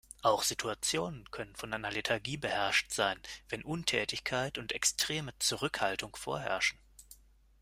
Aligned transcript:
Auch 0.23 0.41
Situationen 0.41 1.29
können 1.29 1.55
von 1.55 1.71
einer 1.75 1.91
Lethargie 1.91 2.35
beherrscht 2.37 2.91
sein, 2.91 3.19
wenn 3.49 3.63
Untätigkeit 3.63 4.57
und 4.57 4.71
extreme 4.71 5.31
Zurückhaltung 5.37 6.15
vorherrschen. 6.15 6.79